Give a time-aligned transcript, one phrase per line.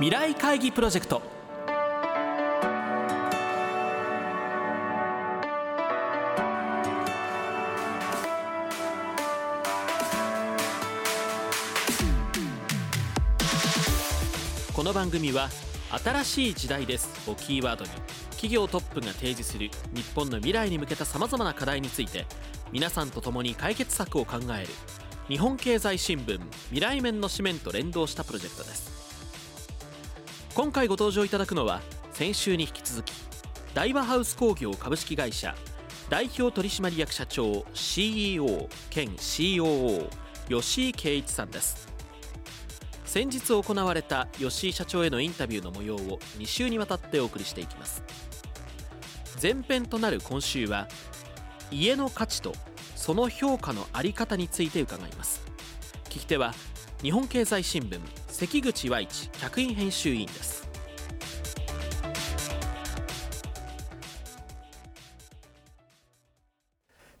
[0.00, 1.20] 未来会議プロジェクト。
[14.72, 15.48] この番組は
[15.90, 17.28] 新しい時代です。
[17.28, 17.90] をキーワードに
[18.30, 22.24] 企業トップが提示する日本の未来に向けたさまざまな課題について
[22.70, 24.68] 皆さんと共に解決策を考える
[25.26, 28.97] 日本経済新聞未来面の紙面と連動したプロジェクトです。
[30.58, 31.80] 今回ご登場いただくのは
[32.10, 33.12] 先週に引き続き
[33.74, 35.54] 大和ハウス工業株式会社
[36.10, 40.08] 代表取締役社長 CEO 兼 COO
[40.48, 41.86] 吉井圭一さんです。
[43.04, 48.02] 先日行われた吉井社長へのインタビューの模様を2週にわたってお送りしていきます。
[49.40, 50.88] 前編となる今週は
[51.70, 52.52] 家の価値と
[52.96, 55.40] その評価の在り方について伺います。
[56.06, 56.52] 聞き手は
[57.00, 60.68] 日本経済新聞関口和一客員編集員です。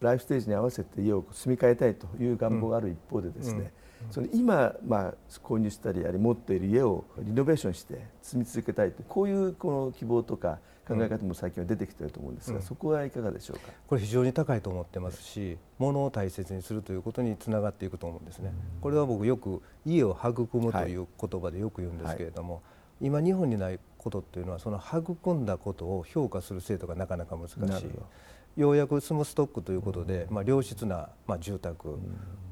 [0.00, 3.72] ライフステージに合わせて家を住み替えたいという願望がある一方でですね、
[4.10, 10.58] その今、まあ、購入したりあ持っている家をリノベーションして住み続けたいとこういうこの希望とか
[10.88, 13.70] 考え方も最近は出てきていると思うんですが、うん、そこはいかがでしょうか？
[13.86, 22.60] これ非常に高いと思ってますし物を大切にするということにつながっていくと思うんですね、うん、これは僕よく家を育むという言葉でよく言うんですけれども、は
[23.02, 27.88] い、今日本にないことっていうのはその育んだことを評価する制度がなかなか難しい。
[28.60, 31.96] ようやく住むストックということで、まあ、良質な、まあ、住宅、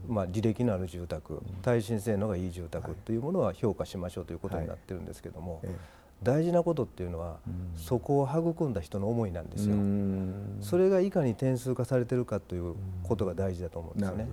[0.06, 3.16] まあ、履歴のある住宅耐震性能がいい住宅とい。
[3.16, 5.62] うものは評価しましょうということになってるんですけども、
[6.22, 7.38] 大事なことっていうのは、
[7.76, 9.76] そこを育んだ人の思いなんですよ。
[10.60, 14.28] それがいかに点数化されてるかということが大事だと思うんですね。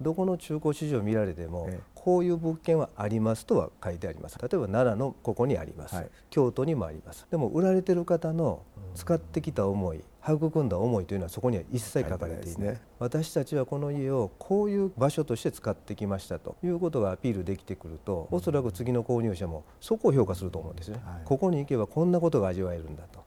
[0.00, 0.14] ど。
[0.14, 7.26] この中古市場見られても、こういう物件はありますとは書いてあります例えば奈良のここにあります、はい、京都にもあります。
[7.30, 8.62] でも売られてる方の
[8.94, 23.24] 使ってきた思い育んだ思いというのはそこには一切書かれていない、ね、私たちはこの家をこういう場所として使ってきましたということがアピールできてくるとおそらく次の購入者もそこを評価すると思うんですね、はい、ここに行けばこんなことが味わえるんだと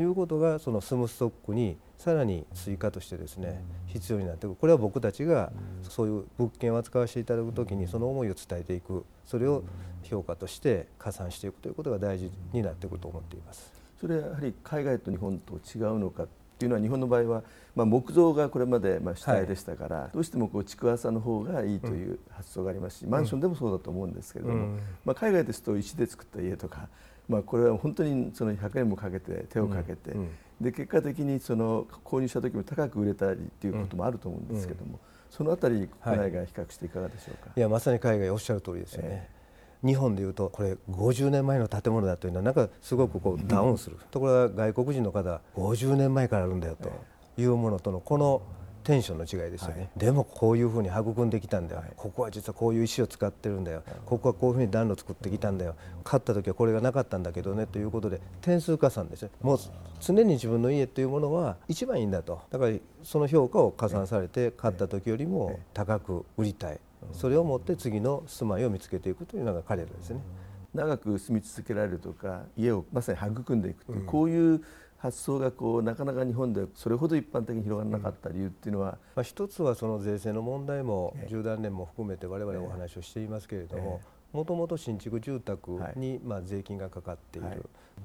[0.00, 4.54] いうことがその住むストックにさらに追加としてですね必要になってくる。
[4.54, 9.04] これは僕たちがそういう物件を扱わせていただくときにその思いを伝えていく。
[9.24, 9.64] それを
[10.04, 13.72] 評価として加算していくということが大事になってくると思っています。
[14.00, 17.42] それはやはり海外と日本と違うのかっていうのは日本の場合は、
[17.76, 26.88] まあ、木造がこれまでまあ主体でしたから、はい、どうしてもこう築浅の方がいいという発想がありますし、マンションでもそうだと思うんですけれども、まあ、海外ですと石で作った家とか
[27.28, 30.28] まあ、これは本当にその100年もかけて手をかけて、うんうん、
[30.60, 34.98] で結果的にその購入した時も高く売れたりっていうこともあると思うんですけども、うん、
[35.30, 39.08] そのあたり国内外比較していかがでしょうか、はい、いやまさに海外おっしゃる通りですよね。
[39.10, 39.37] えー、
[39.84, 46.90] 日本でいうとこれ50年前の建物だというのはなんかすごくこうダウンする、ところが外国人の方50年前からあるんだよと
[47.40, 47.44] い。
[47.44, 48.42] うものとのこの
[48.88, 55.74] テンションの違いですよね、はい、でもこういうふうに育んできたんだよ、はい、ここは実はこういう石を使ってるんだよ、ここはこういうふうに暖炉作ってきたんだよ。
[56.04, 59.58] 買った時はこれがなかったんだけどねということで点数加算ですねもう
[60.00, 62.40] 常に自分の家というものは一番いいんだと。
[62.50, 66.80] だからその評価を加算されて買った時よりも高く売りたい
[67.12, 70.20] それをもって次の住まいを見つけていくというのが彼らですね。
[70.74, 74.62] 長く住み続けられるとか家をまさに育んでいくという、うん、こういう
[74.98, 84.00] 発想がこうなかなか日本でそれほど一般的に広がらなかった理由っていうのは、うん、まあ、一つはその税制の問題も十何年も含めて我々お話をしていますけれども
[84.32, 87.58] もともと新築住宅にまあ税金がかかっている、はい、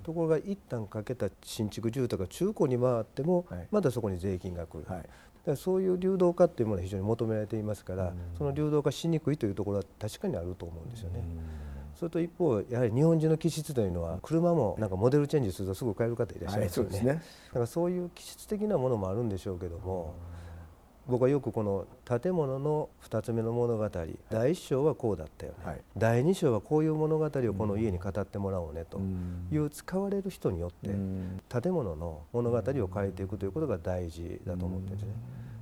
[0.04, 5.10] ところが一旦かけた新築住宅が中古に回ってもまだそこに税金が来る、はい、
[5.52, 11.24] らそういう流動化っていうものは非常に求められていますから、その流動化しにくいというところは確かにあると思うんですよね。
[11.96, 20.16] それと一方やはり日本人の気質というのは車もなんかモデルチェンジするとすぐ買える方いらっしゃいますよねはい、ねだからそういう気質的なものもあるんでしょうけども、
[21.08, 29.00] 僕はよくこの建物の2つ目の物語、第1章はこうだったよね、はい、第2章はこういう物語をこの家に語ってもらおうねと
[29.52, 30.96] いう使われる人によって
[31.62, 35.14] 建物の物語を変えていくということが大事だと思ってるんですね。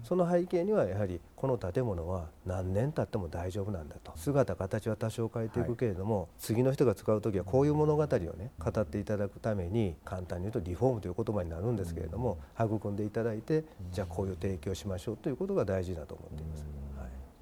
[0.03, 4.13] その背景にはやはりこの建物は何年経っても大丈夫なんだと。
[4.15, 16.80] 姿形は多少変えていくけれども、はい、次の人が使う時はこういう物語をね語っていただくために簡単に言うとリフォームという言葉になるんですけれども、育んでいただいてじゃあこういう提供しましょうということが大事だと思っています。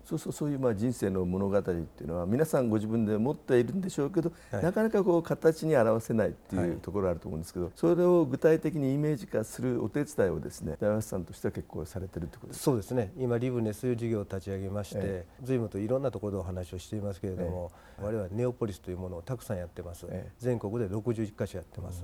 [0.10, 13.12] はいそうそうそういうまあ人生の物語っていうのは皆さんご自分で持っているんでしょうけど、はい、なかなかこう形に表せないっていうところがあると思うんですけど、それを具体的にイメージ化するお手伝いをですね大橋さんとしては結構されてるってことですそうですね。
[13.18, 22.04] 今リブネスという事業を立ち上げまして、ええ、随分といろんなところでお話をしていますけれども、ええ、我々ネオポリスというものをたくさんやってます、え、全国で61箇所やってます。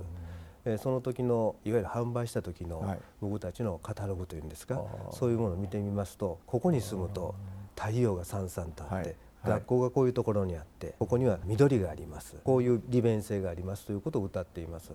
[0.67, 7.35] えその時のいわゆる販売した時の僕たちのカタログというんですか、そういうものを見てみますとここに住むと
[7.75, 12.35] 太陽がさんさんとあって、学校がこういうところにあってここには緑があります。
[12.43, 14.91] こういう利便性がありますということを謳っています。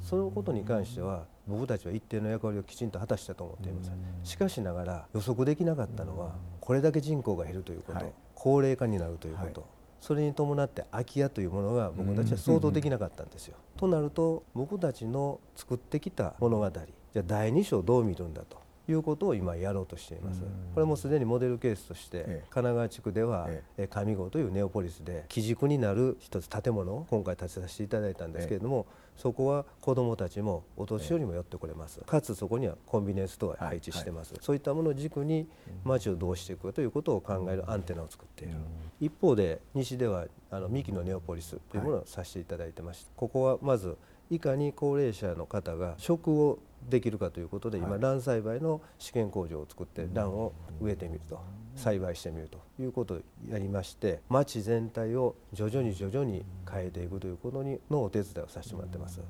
[0.00, 3.92] そのことに関しては僕たちは一定の役割をきちんと果たしたと思っています。
[4.24, 9.64] しかしながら予測できなかったのはこれだけ人口が減るということ、高齢化になるということ、
[10.00, 13.56] それに伴って空き家というものが僕たちは想像できなかったんですよ。
[13.76, 20.42] となると僕たちの作ってきた物語じゃあ第2章どう見るんだということを今やろうとしています。
[20.74, 28.86] これもすでにモデルケースとして、神奈川地区では、え上郷というネオポリスで基軸になる一つ建物を今回建てさせていただいたんですけれども、
[29.16, 32.00] そこは子どもたちもお年寄りも寄ってこれます。
[32.00, 34.34] かつそこにはコンビニエンスストア配置してます。
[34.40, 35.46] そういったものを軸に
[35.84, 38.54] 街をどうしていくかということを考えるアンテナを作っている。
[39.00, 43.96] 一方で西ではあの三木のネオポリスというものをさせていただいてまして、ここはまず
[44.34, 46.58] いかに高齢者の方が食を
[46.88, 51.38] できるかということで今卵栽培の試験工場を作って卵を植えてみると
[51.76, 53.20] 栽培してみるということを
[53.50, 59.20] やりまして町全体を徐々に徐々に変えていくということにのお手伝いをさせてもらってます。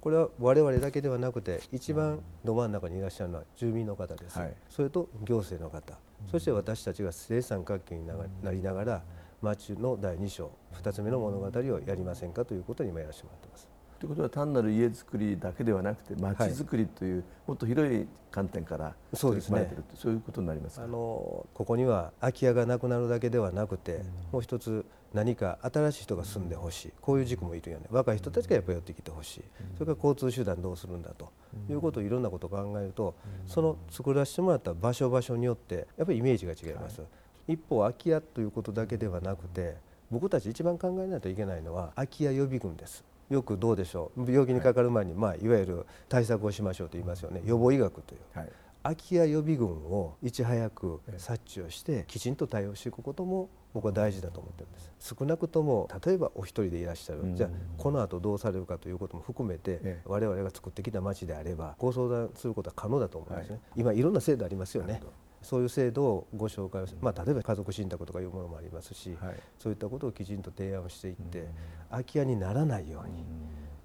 [0.00, 5.98] これは我々だけではなくて一番ど真ん中にいらっしゃるのは住民の方です、はい、それと行政の方。
[6.30, 9.02] そして私たちが生産関係になりながら
[9.42, 10.50] 町の第2章
[10.82, 13.73] 2つ目の物語をやりませんかということに今やらせてもらってます。
[13.98, 19.72] ということは単なる家づくりだけではなくて町づくりという、はい、もっと広い観点からそうですね。
[19.94, 24.02] そういうことになりますあのここには空き家がなくなるだけではなくて、うん、
[24.32, 26.92] もう一つ何か新しい人が住んでほしい。
[27.00, 27.86] こういう軸もいるよね。
[27.90, 31.30] 若い人たちがやっぱり寄ってきてほしい、うん、それから交通手段どうするんだと。
[31.70, 33.14] いうことをいろんなことを考えると、
[33.44, 37.06] うん、その作らせてもらった場所場所によってやっぱりイメージが違います、は
[37.48, 39.76] い、一方空き家ということだけではなくて
[40.10, 44.30] 僕たち一番考えないといけないのは空き家予備軍ですよくどうでしょう？
[44.30, 47.42] 病気にかかる前に、まあ、いわゆる対策をしましょうと言いますよね。
[47.44, 48.48] 予防医学という、はい、
[48.82, 55.14] 空き家予備軍をいち早く察知をしてきちんと対応していくことも僕は大事だと思ってるんです。
[55.16, 65.02] 少なくとも例えばお一人でいらっしゃる、じゃあこの後どうされるかということも含めて、我々が作ってきた町であればご相談することは可能だと思うんですね、今いろんな制度ありますよね。
[65.42, 71.48] そういう制度をご紹介をまあ、例えば家族信託とかいうものもありますし、はい、そういったことをきちんと提案をしていって、
[71.94, 73.24] 空き家にならないように、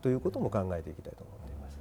[0.02, 1.80] ということも考えていきたいと思っています。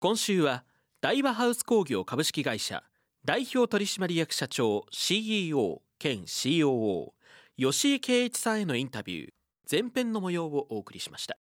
[0.00, 0.64] 今週は
[1.00, 2.82] 大和ハウス工業株式会社
[3.24, 7.12] 代表取締役社長 CEO 兼 COO
[7.56, 9.32] 吉井圭一さんへのインタビュー
[9.70, 11.36] 前編の模様をお送りしました。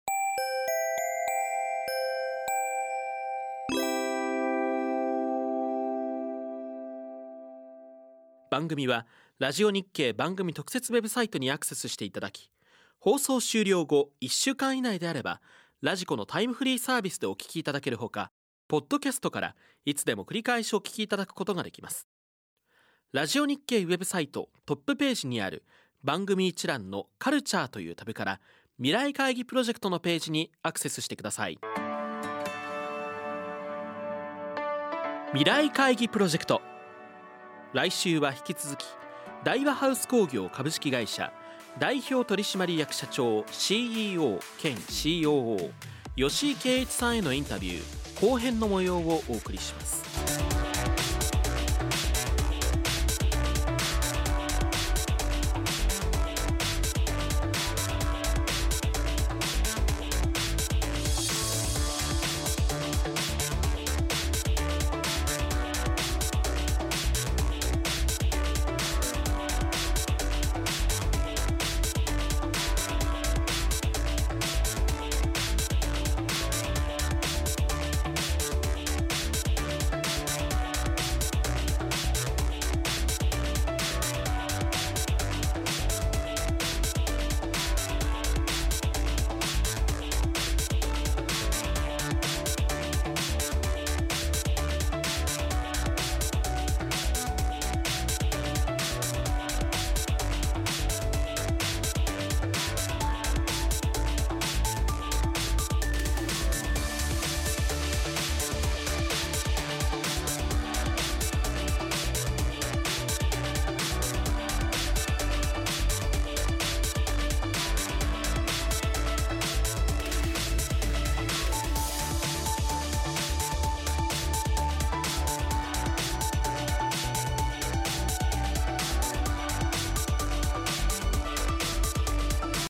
[8.49, 9.07] 番組は
[9.39, 12.51] ラジオ日経番組特設ウェブサイトにアクセスしていただき
[13.07, 15.41] 放送終了後1週間以内であれば
[15.81, 18.33] ラジコのタイムフリーサービスでお聞きいただけるほか
[18.67, 19.55] ポッドキャストから
[19.85, 22.09] いつでも繰り返しお聞きいただくことができます。
[23.13, 25.63] ラジオ日経ウェブサイトトップページにある
[26.03, 28.41] 番組一覧のカルチャーというタブから
[28.79, 31.61] 未来会議プロジェクトのページにアクセスしてください。
[35.29, 36.61] 未来会議プロジェクト。
[37.73, 38.85] 来週は引き続き
[39.45, 41.33] 大和ハウス工業株式会社
[41.79, 45.71] 代表取締役社長 CEO 兼 COO
[46.17, 50.56] 吉井圭一さんへのインタビュー後編の模様をお送りします。